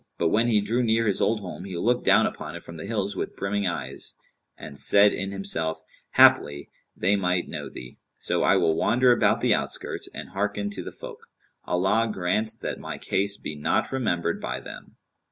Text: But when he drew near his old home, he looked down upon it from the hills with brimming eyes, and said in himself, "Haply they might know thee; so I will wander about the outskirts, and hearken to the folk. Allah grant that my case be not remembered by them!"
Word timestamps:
But 0.17 0.29
when 0.29 0.47
he 0.47 0.61
drew 0.61 0.81
near 0.81 1.05
his 1.05 1.21
old 1.21 1.41
home, 1.41 1.63
he 1.65 1.77
looked 1.77 2.03
down 2.03 2.25
upon 2.25 2.55
it 2.55 2.63
from 2.63 2.77
the 2.77 2.87
hills 2.87 3.15
with 3.15 3.35
brimming 3.35 3.67
eyes, 3.67 4.15
and 4.57 4.75
said 4.79 5.13
in 5.13 5.29
himself, 5.31 5.79
"Haply 6.15 6.69
they 6.97 7.15
might 7.15 7.47
know 7.47 7.69
thee; 7.69 7.99
so 8.17 8.41
I 8.41 8.55
will 8.57 8.73
wander 8.73 9.11
about 9.11 9.41
the 9.41 9.53
outskirts, 9.53 10.09
and 10.11 10.29
hearken 10.29 10.71
to 10.71 10.83
the 10.83 10.91
folk. 10.91 11.27
Allah 11.65 12.09
grant 12.11 12.61
that 12.61 12.79
my 12.79 12.97
case 12.97 13.37
be 13.37 13.55
not 13.55 13.91
remembered 13.91 14.41
by 14.41 14.59
them!" 14.59 14.95